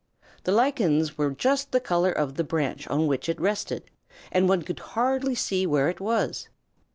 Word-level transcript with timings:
The 0.45 0.51
lichens 0.51 1.15
were 1.15 1.29
just 1.29 1.71
the 1.71 1.79
color 1.79 2.11
of 2.11 2.33
the 2.33 2.43
branch 2.43 2.87
on 2.87 3.05
which 3.05 3.29
it 3.29 3.39
rested, 3.39 3.83
and 4.31 4.49
one 4.49 4.63
could 4.63 4.79
hardly 4.79 5.35
see 5.35 5.67
where 5.67 5.89
it 5.89 5.99
was. 6.01 6.49